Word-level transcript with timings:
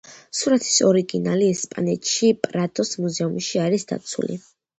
სურათის 0.37 0.77
ორიგინალი 0.87 1.49
ესპანეთში 1.57 2.31
პრადოს 2.47 2.95
მუზეუმში 3.05 3.63
არის 3.67 3.87
დაცული. 3.95 4.41